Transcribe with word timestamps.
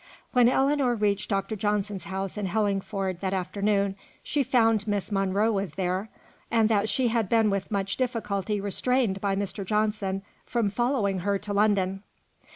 When 0.33 0.49
Ellinor 0.49 0.95
reached 0.95 1.29
Mr. 1.29 1.55
Johnson's 1.55 2.05
house 2.05 2.35
in 2.35 2.47
Hellingford 2.47 3.19
that 3.21 3.35
afternoon, 3.35 3.95
she 4.23 4.41
found 4.41 4.87
Miss 4.87 5.11
Monro 5.11 5.51
was 5.51 5.73
there, 5.73 6.09
and 6.49 6.69
that 6.69 6.89
she 6.89 7.09
had 7.09 7.29
been 7.29 7.51
with 7.51 7.69
much 7.69 7.97
difficulty 7.97 8.59
restrained 8.59 9.21
by 9.21 9.35
Mr. 9.35 9.63
Johnson 9.63 10.23
from 10.43 10.71
following 10.71 11.19
her 11.19 11.37
to 11.37 11.53
London. 11.53 12.01